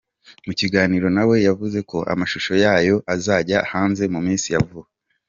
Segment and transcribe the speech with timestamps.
[0.45, 4.89] Mu kiganiro na we yavuze ko amashusho yayo azajya hanze mu minsi ya vuba.